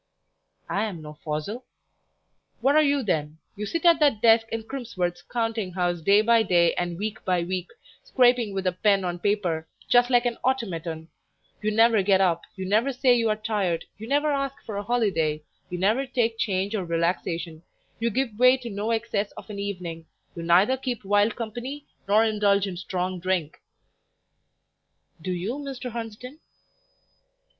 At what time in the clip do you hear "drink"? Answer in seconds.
23.19-23.59